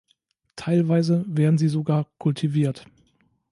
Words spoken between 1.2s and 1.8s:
werden sie